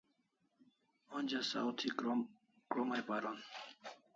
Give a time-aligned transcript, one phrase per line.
[1.15, 1.87] Onja saw thi
[2.71, 3.39] krom ai paron